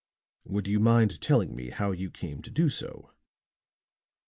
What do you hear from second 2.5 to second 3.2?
so?"